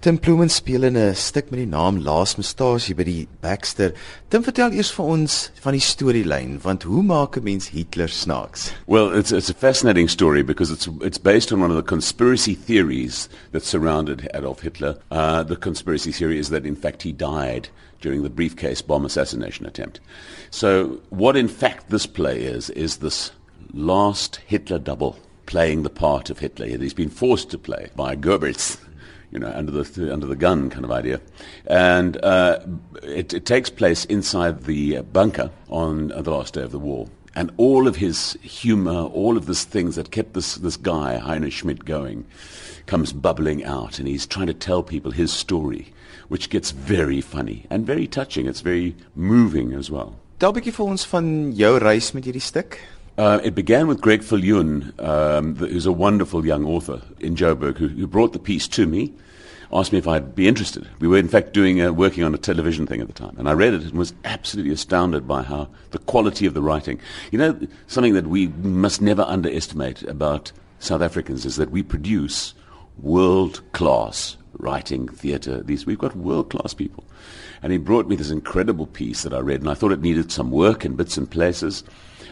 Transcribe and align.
Tim 0.00 0.16
Ploemen 0.16 0.48
speel 0.48 0.84
in 0.84 0.96
'n 0.96 1.14
stuk 1.16 1.50
met 1.50 1.58
die 1.58 1.66
naam 1.66 1.96
Laas 1.98 2.36
Mustasie 2.36 2.94
by 2.94 3.02
die 3.02 3.28
Baxter. 3.40 3.92
Tim 4.30 4.44
vertel 4.44 4.70
eers 4.70 4.92
vir 4.94 5.04
ons 5.04 5.50
van 5.60 5.72
die 5.74 5.82
storielyn, 5.82 6.60
want 6.62 6.84
hoe 6.84 7.02
maak 7.02 7.36
'n 7.36 7.42
mens 7.42 7.70
Hitler 7.70 8.06
snaaks? 8.06 8.70
Well, 8.86 9.10
it's 9.10 9.32
it's 9.32 9.50
a 9.50 9.54
fascinating 9.54 10.08
story 10.08 10.44
because 10.44 10.70
it's 10.70 10.88
it's 11.00 11.18
based 11.18 11.50
on 11.52 11.60
one 11.60 11.72
of 11.72 11.76
the 11.76 11.82
conspiracy 11.82 12.54
theories 12.54 13.28
that 13.50 13.64
surrounded 13.64 14.30
Adolf 14.34 14.60
Hitler. 14.60 14.94
Uh, 15.10 15.42
the 15.42 15.56
conspiracy 15.56 16.12
theory 16.12 16.38
is 16.38 16.48
that 16.50 16.64
in 16.64 16.76
fact 16.76 17.02
he 17.02 17.10
died 17.10 17.68
during 18.00 18.22
the 18.22 18.30
briefcase 18.30 18.80
bomb 18.80 19.04
assassination 19.04 19.66
attempt. 19.66 19.98
So, 20.50 21.00
what 21.10 21.36
in 21.36 21.48
fact 21.48 21.90
this 21.90 22.06
play 22.06 22.44
is 22.44 22.70
is 22.70 22.98
this 22.98 23.32
last 23.74 24.38
Hitler 24.46 24.78
double 24.78 25.16
playing 25.46 25.82
the 25.82 25.90
part 25.90 26.30
of 26.30 26.38
Hitler. 26.38 26.66
He's 26.66 26.94
been 26.94 27.10
forced 27.10 27.50
to 27.50 27.58
play 27.58 27.88
by 27.96 28.14
Goebbels 28.14 28.76
you 29.30 29.38
know, 29.38 29.52
under 29.54 29.70
the 29.70 30.12
under 30.12 30.26
the 30.26 30.36
gun 30.36 30.70
kind 30.70 30.84
of 30.84 30.90
idea, 30.90 31.20
and 31.66 32.22
uh, 32.24 32.60
it, 33.02 33.34
it, 33.34 33.44
takes 33.44 33.70
place 33.70 34.04
inside 34.06 34.64
the 34.64 35.00
bunker 35.02 35.50
on 35.68 36.08
the 36.08 36.30
last 36.30 36.54
day 36.54 36.62
of 36.62 36.72
the 36.72 36.78
war. 36.78 37.08
And 37.34 37.52
all 37.56 37.86
of 37.86 37.96
his 37.96 38.36
humor, 38.42 39.02
all 39.04 39.36
of 39.36 39.46
these 39.46 39.64
things 39.64 39.94
that 39.94 40.10
kept 40.10 40.34
this, 40.34 40.56
this 40.56 40.76
guy, 40.76 41.20
Heiner 41.22 41.52
Schmidt, 41.52 41.84
going, 41.84 42.26
comes 42.86 43.12
bubbling 43.12 43.62
out. 43.64 44.00
And 44.00 44.08
he's 44.08 44.26
trying 44.26 44.48
to 44.48 44.54
tell 44.54 44.82
people 44.82 45.12
his 45.12 45.32
story, 45.32 45.92
which 46.26 46.50
gets 46.50 46.72
very 46.72 47.20
funny 47.20 47.64
and 47.70 47.86
very 47.86 48.08
touching. 48.08 48.46
It's 48.46 48.60
very 48.60 48.96
moving 49.14 49.72
as 49.72 49.88
well. 49.88 50.16
Tel 50.38 50.52
bietjie 50.54 50.70
vir 50.74 50.98
van 51.10 51.28
jou 51.58 51.72
reis 51.82 52.12
met 52.14 52.26
hierdie 52.26 52.42
stuk. 52.42 52.76
Uh, 53.18 53.40
it 53.42 53.52
began 53.52 53.88
with 53.88 54.00
Greg 54.00 54.20
Viljoen, 54.20 54.96
um, 55.02 55.56
who's 55.56 55.86
a 55.86 55.92
wonderful 55.92 56.46
young 56.46 56.64
author 56.64 57.02
in 57.18 57.34
Joburg, 57.34 57.76
who, 57.76 57.88
who, 57.88 58.06
brought 58.06 58.32
the 58.32 58.38
piece 58.38 58.68
to 58.68 58.86
me, 58.86 59.12
asked 59.72 59.90
me 59.90 59.98
if 59.98 60.06
I'd 60.06 60.36
be 60.36 60.46
interested. 60.46 60.88
We 61.00 61.08
were, 61.08 61.18
in 61.18 61.26
fact, 61.26 61.52
doing 61.52 61.82
uh, 61.82 61.90
working 61.90 62.22
on 62.22 62.32
a 62.32 62.38
television 62.38 62.86
thing 62.86 63.00
at 63.00 63.08
the 63.08 63.12
time, 63.12 63.34
and 63.36 63.48
I 63.48 63.54
read 63.54 63.74
it 63.74 63.82
and 63.82 63.94
was 63.94 64.14
absolutely 64.24 64.72
astounded 64.72 65.26
by 65.26 65.42
how 65.42 65.68
the 65.90 65.98
quality 65.98 66.46
of 66.46 66.54
the 66.54 66.62
writing. 66.62 67.00
You 67.32 67.40
know, 67.40 67.60
something 67.88 68.14
that 68.14 68.28
we 68.28 68.46
must 68.62 69.02
never 69.02 69.22
underestimate 69.22 70.04
about 70.04 70.52
South 70.78 71.02
Africans 71.02 71.44
is 71.44 71.56
that 71.56 71.72
we 71.72 71.82
produce 71.82 72.54
world-class 72.98 74.36
writing 74.58 75.08
theatre. 75.08 75.60
These 75.60 75.86
we've 75.86 75.98
got 75.98 76.14
world-class 76.14 76.72
people, 76.72 77.02
and 77.64 77.72
he 77.72 77.78
brought 77.78 78.06
me 78.06 78.14
this 78.14 78.30
incredible 78.30 78.86
piece 78.86 79.24
that 79.24 79.34
I 79.34 79.40
read, 79.40 79.60
and 79.60 79.68
I 79.68 79.74
thought 79.74 79.90
it 79.90 80.02
needed 80.02 80.30
some 80.30 80.52
work 80.52 80.84
in 80.84 80.94
bits 80.94 81.16
and 81.16 81.28
places. 81.28 81.82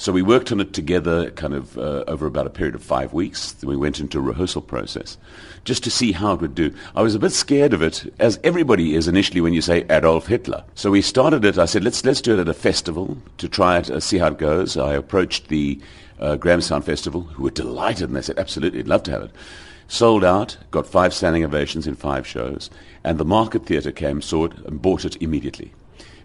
So 0.00 0.12
we 0.12 0.22
worked 0.22 0.52
on 0.52 0.60
it 0.60 0.72
together 0.72 1.28
kind 1.32 1.54
of 1.54 1.76
uh, 1.76 2.04
over 2.06 2.26
about 2.26 2.46
a 2.46 2.50
period 2.50 2.76
of 2.76 2.84
five 2.84 3.12
weeks. 3.12 3.50
Then 3.50 3.68
we 3.68 3.76
went 3.76 3.98
into 3.98 4.18
a 4.18 4.22
rehearsal 4.22 4.62
process 4.62 5.18
just 5.64 5.82
to 5.82 5.90
see 5.90 6.12
how 6.12 6.34
it 6.34 6.40
would 6.40 6.54
do. 6.54 6.72
I 6.94 7.02
was 7.02 7.16
a 7.16 7.18
bit 7.18 7.32
scared 7.32 7.72
of 7.72 7.82
it, 7.82 8.14
as 8.20 8.38
everybody 8.44 8.94
is 8.94 9.08
initially 9.08 9.40
when 9.40 9.54
you 9.54 9.60
say 9.60 9.84
Adolf 9.90 10.28
Hitler. 10.28 10.62
So 10.76 10.92
we 10.92 11.02
started 11.02 11.44
it. 11.44 11.58
I 11.58 11.64
said, 11.64 11.82
let's, 11.82 12.04
let's 12.04 12.20
do 12.20 12.34
it 12.34 12.40
at 12.40 12.48
a 12.48 12.54
festival 12.54 13.18
to 13.38 13.48
try 13.48 13.78
it, 13.78 13.90
uh, 13.90 13.98
see 13.98 14.18
how 14.18 14.28
it 14.28 14.38
goes. 14.38 14.76
I 14.76 14.94
approached 14.94 15.48
the 15.48 15.80
uh, 16.20 16.36
Grahamstown 16.36 16.82
Festival, 16.82 17.22
who 17.22 17.42
were 17.42 17.50
delighted, 17.50 18.08
and 18.08 18.16
they 18.16 18.22
said, 18.22 18.38
absolutely, 18.38 18.78
I'd 18.78 18.86
love 18.86 19.02
to 19.02 19.10
have 19.10 19.22
it. 19.22 19.32
Sold 19.88 20.24
out, 20.24 20.58
got 20.70 20.86
five 20.86 21.12
standing 21.12 21.44
ovations 21.44 21.88
in 21.88 21.96
five 21.96 22.24
shows, 22.24 22.70
and 23.02 23.18
the 23.18 23.24
Market 23.24 23.66
Theatre 23.66 23.90
came, 23.90 24.22
saw 24.22 24.44
it, 24.44 24.52
and 24.58 24.80
bought 24.80 25.04
it 25.04 25.20
immediately. 25.20 25.72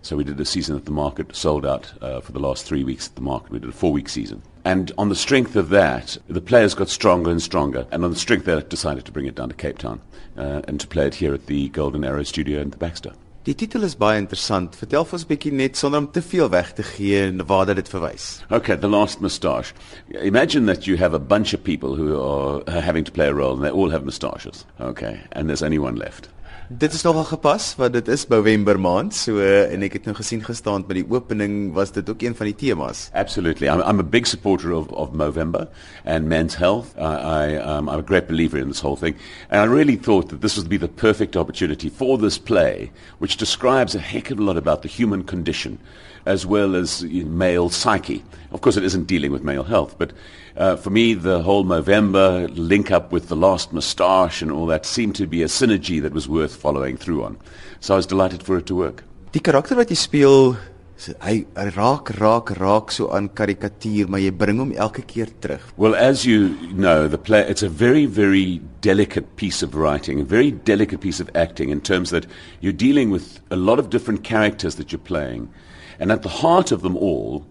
So 0.03 0.17
we 0.17 0.25
did 0.25 0.39
a 0.39 0.45
season 0.45 0.75
at 0.75 0.83
the 0.83 0.91
market, 0.91 1.33
sold 1.33 1.65
out 1.65 1.93
uh, 2.01 2.19
for 2.19 2.33
the 2.33 2.39
last 2.39 2.65
three 2.65 2.83
weeks 2.83 3.07
at 3.07 3.15
the 3.15 3.21
market. 3.21 3.51
We 3.51 3.59
did 3.59 3.69
a 3.69 3.73
four-week 3.73 4.09
season. 4.09 4.41
And 4.65 4.91
on 4.97 5.07
the 5.07 5.15
strength 5.15 5.55
of 5.55 5.69
that, 5.69 6.17
the 6.27 6.41
players 6.41 6.75
got 6.75 6.89
stronger 6.89 7.31
and 7.31 7.41
stronger. 7.41 7.87
And 7.89 8.03
on 8.03 8.11
the 8.11 8.19
strength 8.19 8.45
of 8.49 8.57
that, 8.57 8.69
decided 8.69 9.05
to 9.05 9.13
bring 9.13 9.27
it 9.27 9.35
down 9.35 9.47
to 9.47 9.55
Cape 9.55 9.77
Town 9.77 10.01
uh, 10.37 10.61
and 10.67 10.77
to 10.81 10.87
play 10.87 11.07
it 11.07 11.15
here 11.15 11.33
at 11.33 11.45
the 11.45 11.69
Golden 11.69 12.03
Arrow 12.03 12.23
Studio 12.23 12.59
in 12.59 12.71
the 12.71 12.77
Baxter. 12.77 13.13
Die 13.45 13.53
titel 13.53 13.83
is 13.83 13.95
baie 13.99 14.19
interessant. 14.21 14.75
Vertel 14.79 15.03
vir 15.03 15.17
ons 15.17 15.23
'n 15.25 15.27
bietjie 15.27 15.51
net 15.51 15.75
sonder 15.75 15.99
om 15.99 16.07
te 16.07 16.21
veel 16.21 16.49
weg 16.49 16.73
te 16.73 16.83
gee 16.83 17.23
en 17.27 17.45
waar 17.45 17.65
dit 17.65 17.89
verwys. 17.89 18.41
Okay, 18.49 18.77
the 18.77 18.87
last 18.87 19.19
moustache. 19.19 19.73
Imagine 20.21 20.65
that 20.65 20.87
you 20.87 20.95
have 20.95 21.13
a 21.13 21.19
bunch 21.19 21.53
of 21.53 21.61
people 21.61 21.95
who 21.95 22.15
are 22.15 22.81
having 22.81 23.03
to 23.03 23.11
play 23.11 23.27
a 23.27 23.33
role 23.33 23.53
and 23.53 23.63
they 23.63 23.69
all 23.69 23.91
have 23.91 24.05
moustaches. 24.05 24.63
Okay, 24.79 25.19
and 25.33 25.49
there's 25.49 25.61
only 25.61 25.77
one 25.77 25.97
left. 25.97 26.29
Dit 26.69 26.93
is 26.93 27.03
nogal 27.03 27.23
gepas 27.27 27.73
want 27.77 27.93
dit 27.93 28.07
is 28.07 28.23
November 28.27 28.79
maand 28.79 29.13
so 29.13 29.41
en 29.43 29.83
ek 29.85 29.97
het 29.99 30.05
nou 30.07 30.15
gesien 30.17 30.41
gestaan 30.41 30.85
by 30.87 30.95
die 31.01 31.05
opening 31.11 31.73
was 31.75 31.91
dit 31.91 32.07
ook 32.09 32.23
een 32.23 32.35
van 32.35 32.49
die 32.49 32.55
temas. 32.55 33.09
Absolutely. 33.13 33.67
I'm 33.67 33.83
I'm 33.83 33.99
a 33.99 34.07
big 34.15 34.25
supporter 34.27 34.71
of 34.71 34.87
of 34.89 35.13
November 35.13 35.67
and 36.05 36.27
men's 36.31 36.55
health. 36.55 36.95
I 36.97 37.13
I 37.13 37.57
um 37.57 37.89
I'm 37.89 37.99
a 37.99 38.07
great 38.07 38.27
believer 38.27 38.57
in 38.57 38.69
this 38.69 38.81
whole 38.81 38.95
thing 38.95 39.15
and 39.49 39.61
I 39.61 39.67
really 39.67 39.97
thought 39.97 40.29
that 40.29 40.41
this 40.41 40.57
would 40.57 40.69
be 40.69 40.79
the 40.79 40.87
perfect 40.87 41.35
opportunity 41.35 41.89
for 41.89 42.17
this 42.17 42.39
play 42.39 42.91
which 43.19 43.37
describes 43.37 43.95
a 43.95 43.99
heck 43.99 44.31
of 44.31 44.39
a 44.39 44.43
lot 44.43 44.57
about 44.57 44.81
the 44.81 44.89
human 44.89 45.23
condition 45.23 45.77
as 46.25 46.45
well 46.45 46.75
as 46.75 47.03
male 47.03 47.69
psyche. 47.69 48.23
Of 48.51 48.61
course, 48.61 48.77
it 48.77 48.83
isn't 48.83 49.07
dealing 49.07 49.31
with 49.31 49.43
male 49.43 49.63
health, 49.63 49.95
but 49.97 50.13
uh, 50.55 50.75
for 50.75 50.89
me, 50.89 51.13
the 51.15 51.41
whole 51.41 51.65
Movember 51.65 52.49
link 52.55 52.91
up 52.91 53.11
with 53.11 53.27
the 53.27 53.35
last 53.35 53.73
moustache 53.73 54.41
and 54.41 54.51
all 54.51 54.67
that 54.67 54.85
seemed 54.85 55.15
to 55.15 55.25
be 55.25 55.41
a 55.41 55.47
synergy 55.47 56.01
that 56.01 56.13
was 56.13 56.29
worth 56.43 56.59
following 56.59 56.99
through 56.99 57.23
on. 57.23 57.39
So 57.79 57.95
I 57.95 57.97
was 57.97 58.07
delighted 58.07 58.43
for 58.43 58.57
it 58.59 58.67
to 58.67 58.75
work. 58.75 59.03
Die 59.33 59.41
karakter 59.41 59.79
wat 59.79 59.89
jy 59.89 59.97
speel, 59.97 60.55
hy 61.23 61.43
raak 61.73 62.11
raak 62.19 62.53
raak 62.59 62.91
so 62.93 63.09
aan 63.15 63.29
karikatuur, 63.33 64.11
maar 64.11 64.21
jy 64.21 64.31
bring 64.43 64.59
hom 64.61 64.73
elke 64.77 65.01
keer 65.09 65.31
terug. 65.41 65.63
Well, 65.75 65.95
as 65.95 66.25
you 66.25 66.53
know, 66.71 67.07
the 67.07 67.17
play 67.17 67.41
it's 67.49 67.63
a 67.63 67.69
very 67.69 68.05
very 68.05 68.61
delicate 68.81 69.35
piece 69.35 69.63
of 69.63 69.75
writing, 69.75 70.21
a 70.21 70.23
very 70.23 70.51
delicate 70.51 71.01
piece 71.01 71.19
of 71.19 71.29
acting 71.35 71.69
in 71.69 71.81
terms 71.81 72.11
that 72.11 72.27
you're 72.61 72.79
dealing 72.85 73.09
with 73.09 73.39
a 73.49 73.55
lot 73.55 73.79
of 73.79 73.89
different 73.89 74.23
characters 74.23 74.75
that 74.75 74.91
you're 74.91 74.99
playing. 74.99 75.49
And 75.99 76.11
at 76.11 76.21
the 76.21 76.29
heart 76.29 76.71
of 76.71 76.81
them 76.81 76.97
all, 76.97 77.45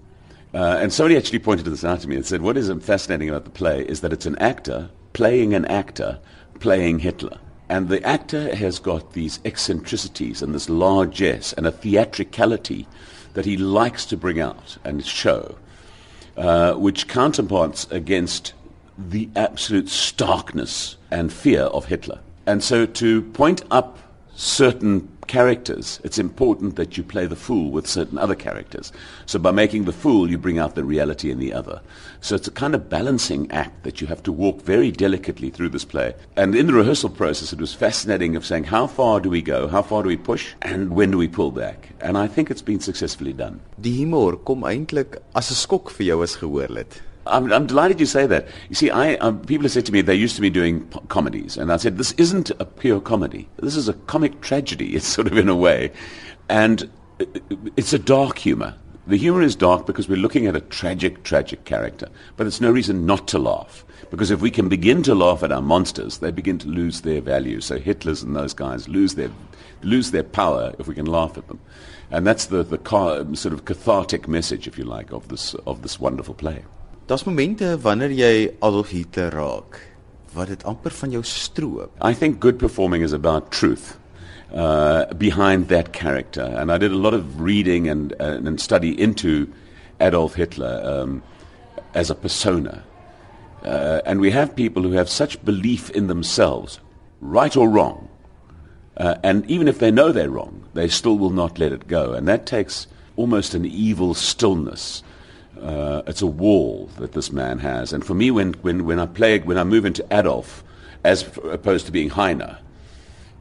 uh, 0.55 0.79
and 0.81 0.93
somebody 0.93 1.17
actually 1.17 1.39
pointed 1.39 1.67
this 1.67 1.85
out 1.85 2.01
to 2.01 2.09
me 2.09 2.17
and 2.17 2.27
said, 2.27 2.43
what 2.43 2.57
is 2.57 2.71
fascinating 2.83 3.29
about 3.29 3.45
the 3.45 3.51
play 3.51 3.85
is 3.87 4.03
that 4.03 4.13
it's 4.13 4.27
an 4.27 4.37
actor 4.39 4.91
playing 5.13 5.55
an 5.55 5.65
actor 5.67 6.19
playing 6.61 7.01
Hitler. 7.01 7.39
And 7.73 7.89
the 7.89 8.07
actor 8.07 8.55
has 8.55 8.79
got 8.79 9.15
these 9.15 9.41
eccentricities 9.47 10.43
and 10.43 10.55
this 10.55 10.69
largesse 10.69 11.55
and 11.55 11.67
a 11.67 11.73
theatricality 11.73 12.87
that 13.33 13.47
he 13.47 13.57
likes 13.57 14.05
to 14.07 14.17
bring 14.19 14.39
out 14.39 14.77
and 14.85 15.03
show, 15.03 15.57
uh, 16.37 16.75
which 16.75 17.09
counterparts 17.09 17.87
against 17.91 18.53
the 18.99 19.31
absolute 19.35 19.89
starkness 19.89 20.99
and 21.11 21.33
fear 21.33 21.63
of 21.63 21.87
Hitler. 21.87 22.21
And 22.45 22.63
so 22.63 22.85
to 22.85 23.23
point 23.23 23.63
up 23.71 23.97
certain 24.35 25.09
characters, 25.27 26.01
it's 26.05 26.19
important 26.19 26.77
that 26.77 26.97
you 26.97 27.03
play 27.03 27.27
the 27.27 27.37
fool 27.37 27.71
with 27.71 27.87
certain 27.87 28.19
other 28.19 28.35
characters. 28.35 28.93
So 29.27 29.39
by 29.39 29.51
making 29.51 29.85
the 29.85 29.93
fool, 29.93 30.31
you 30.31 30.39
bring 30.39 30.59
out 30.59 30.75
the 30.75 30.85
reality 30.85 31.31
in 31.31 31.39
the 31.39 31.53
other. 31.53 31.81
So 32.21 32.35
it's 32.35 32.49
a 32.49 32.53
kind 32.53 32.75
of 32.75 32.89
balancing 32.89 33.51
act 33.51 33.83
that 33.85 34.01
you 34.01 34.07
have 34.09 34.23
to 34.25 34.33
walk 34.33 34.63
very 34.63 34.91
delicately 34.91 35.51
through 35.51 35.71
this 35.71 35.85
play. 35.85 36.15
And 36.37 36.55
in 36.55 36.67
the 36.67 36.75
rehearsal 36.75 37.11
process, 37.11 37.53
it 37.53 37.61
was 37.61 37.75
fascinating 37.75 38.37
of 38.37 38.45
saying, 38.45 38.65
how 38.65 38.87
far 38.87 39.21
do 39.21 39.31
we 39.31 39.43
go? 39.43 39.69
How 39.69 39.83
far 39.83 40.03
do 40.03 40.09
we 40.09 40.17
push? 40.17 40.55
And 40.63 40.91
when 40.91 41.11
do 41.11 41.19
we 41.19 41.29
pull 41.29 41.51
back? 41.51 41.91
And 42.01 42.19
I 42.19 42.27
think 42.27 42.51
it's 42.51 42.63
been 42.63 42.81
successfully 42.81 43.33
done. 43.33 43.61
Die 43.81 43.91
humor 43.91 44.37
kom 44.37 44.63
eintlik 44.63 45.19
as 45.35 45.51
'n 45.51 45.55
skok 45.55 45.91
vir 45.91 46.07
jou 46.07 46.23
as 46.23 46.37
gehoorlid. 46.37 47.01
I'm, 47.27 47.53
I'm, 47.53 47.67
delighted 47.67 48.01
you 48.01 48.07
say 48.07 48.27
that. 48.27 48.49
You 48.69 48.75
see, 48.75 48.91
I, 48.91 49.15
um, 49.17 49.41
people 49.43 49.65
have 49.65 49.73
said 49.73 49.87
to 49.87 49.93
me 49.93 50.01
they 50.01 50.15
used 50.15 50.35
to 50.37 50.41
be 50.41 50.51
doing 50.51 50.85
p- 50.87 50.99
comedies, 51.09 51.57
and 51.57 51.73
I 51.73 51.77
said 51.77 51.97
this 51.97 52.13
isn't 52.13 52.51
a 52.59 52.65
pure 52.65 53.01
comedy. 53.01 53.49
This 53.59 53.77
is 53.77 53.89
a 53.89 53.93
comic 53.93 54.41
tragedy. 54.41 54.97
It's 54.97 55.07
sort 55.17 55.29
of 55.29 55.37
in 55.39 55.49
a 55.49 55.55
way, 55.57 55.93
and 56.49 56.91
it's 57.77 57.93
a 57.93 57.99
dark 57.99 58.39
humor. 58.39 58.75
The 59.07 59.17
humor 59.17 59.43
is 59.43 59.57
dark 59.57 59.87
because 59.87 60.09
we're 60.09 60.17
looking 60.17 60.47
at 60.47 60.57
a 60.57 60.61
tragic, 60.61 61.23
tragic 61.25 61.65
character, 61.65 62.09
but 62.37 62.47
it's 62.47 62.61
no 62.61 62.71
reason 62.71 63.07
not 63.07 63.27
to 63.29 63.39
laugh. 63.39 63.85
Because 64.11 64.31
if 64.31 64.41
we 64.41 64.51
can 64.51 64.69
begin 64.69 65.03
to 65.05 65.15
laugh 65.15 65.43
at 65.43 65.51
our 65.51 65.63
monsters, 65.63 66.19
they 66.19 66.31
begin 66.31 66.59
to 66.59 66.69
lose 66.69 67.01
their 67.01 67.21
value. 67.21 67.61
So 67.61 67.79
Hitler's 67.79 68.23
and 68.23 68.37
those 68.37 68.53
guys 68.53 68.89
lose 68.89 69.15
their 69.15 69.31
lose 69.83 70.13
their 70.13 70.23
power 70.23 70.73
if 70.79 70.87
we 70.87 70.95
can 70.95 71.07
laugh 71.07 71.37
at 71.37 71.49
them, 71.49 71.61
and 72.11 72.27
that's 72.27 72.47
the 72.47 72.63
the 72.65 72.79
sort 73.35 73.55
of 73.55 73.65
cathartic 73.65 74.27
message, 74.29 74.67
if 74.67 74.77
you 74.77 74.85
like, 74.85 75.13
of 75.13 75.29
this 75.29 75.55
of 75.67 75.83
this 75.83 76.01
wonderful 76.01 76.35
play. 76.35 76.65
Daar's 77.07 77.25
momente 77.27 77.79
wanneer 77.83 78.13
jy 78.15 78.53
Adolf 78.63 78.93
Hitler 78.95 79.33
raak 79.35 79.81
wat 80.37 80.53
dit 80.53 80.63
amper 80.65 80.95
van 80.95 81.11
jou 81.11 81.23
stroop. 81.27 81.91
I 82.01 82.15
think 82.15 82.39
good 82.41 82.59
performing 82.59 83.03
is 83.03 83.13
about 83.13 83.51
truth. 83.51 83.99
Uh, 84.55 85.07
behind 85.17 85.69
that 85.69 85.93
character, 85.93 86.45
and 86.45 86.71
I 86.71 86.77
did 86.77 86.93
a 86.93 86.97
lot 86.97 87.15
of 87.15 87.41
reading 87.41 87.89
and, 87.89 88.13
uh, 88.21 88.39
and 88.45 88.61
study 88.61 88.93
into 89.01 89.49
Adolf 89.99 90.35
Hitler 90.35 90.83
um, 90.85 91.23
as 91.95 92.11
a 92.11 92.15
persona. 92.15 92.85
Uh, 93.65 94.03
and 94.05 94.21
we 94.21 94.31
have 94.31 94.55
people 94.55 94.83
who 94.83 94.93
have 94.93 95.09
such 95.09 95.43
belief 95.43 95.89
in 95.91 96.07
themselves, 96.07 96.81
right 97.23 97.57
or 97.57 97.67
wrong, 97.67 98.11
uh, 98.99 99.15
and 99.23 99.51
even 99.51 99.69
if 99.69 99.79
they 99.79 99.91
know 99.91 100.13
they're 100.13 100.29
wrong, 100.29 100.65
they 100.75 100.87
still 100.87 101.17
will 101.17 101.31
not 101.31 101.59
let 101.59 101.73
it 101.73 101.89
go. 101.89 102.13
And 102.13 102.29
that 102.29 102.45
takes 102.45 102.87
almost 103.17 103.55
an 103.55 103.65
evil 103.65 104.13
stillness 104.13 105.03
uh, 105.61 106.03
it's 106.07 106.23
a 106.23 106.27
wall 106.27 106.89
that 106.99 107.13
this 107.13 107.33
man 107.33 107.59
has. 107.59 107.93
And 107.93 108.05
for 108.05 108.15
me, 108.15 108.31
when, 108.31 108.55
when, 108.63 108.85
when 108.85 108.99
I 108.99 109.07
play, 109.07 109.39
when 109.41 109.59
I 109.59 109.65
move 109.65 109.85
into 109.85 110.05
Adolf, 110.11 110.65
as 111.05 111.29
opposed 111.45 111.87
to 111.87 111.93
being 111.93 112.11
Heiner, 112.11 112.59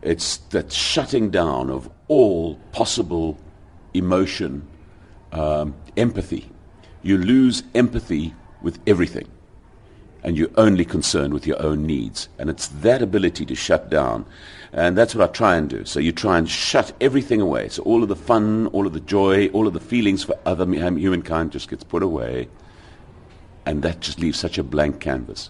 It's 0.01 0.37
that 0.49 0.71
shutting 0.71 1.29
down 1.29 1.69
of 1.69 1.89
all 2.07 2.55
possible 2.71 3.37
emotion, 3.93 4.67
um, 5.31 5.75
empathy. 5.95 6.49
You 7.03 7.17
lose 7.17 7.63
empathy 7.75 8.33
with 8.61 8.79
everything, 8.87 9.27
and 10.23 10.38
you're 10.38 10.50
only 10.56 10.85
concerned 10.85 11.33
with 11.33 11.47
your 11.47 11.62
own 11.62 11.85
needs. 11.85 12.29
And 12.38 12.50
it's 12.50 12.68
that 12.68 13.01
ability 13.01 13.45
to 13.45 13.56
shut 13.56 13.89
down, 13.89 14.25
and 14.73 14.97
that's 14.97 15.15
what 15.15 15.29
I 15.29 15.31
try 15.31 15.56
and 15.56 15.69
do. 15.69 15.85
So 15.85 16.00
you 16.00 16.12
try 16.12 16.38
and 16.38 16.50
shut 16.50 16.94
everything 17.01 17.41
away. 17.41 17.69
So 17.69 17.83
all 17.83 18.03
of 18.03 18.09
the 18.09 18.15
fun, 18.15 18.68
all 18.68 18.88
of 18.88 18.94
the 18.94 19.00
joy, 19.00 19.47
all 19.50 19.68
of 19.68 19.73
the 19.73 19.79
feelings 19.79 20.23
for 20.23 20.38
other 20.45 20.65
humankind 20.65 21.51
just 21.51 21.69
gets 21.69 21.83
put 21.83 22.03
away, 22.03 22.47
and 23.65 23.83
that 23.83 24.00
just 24.00 24.19
leaves 24.19 24.39
such 24.39 24.57
a 24.57 24.63
blank 24.63 25.00
canvas. 25.00 25.50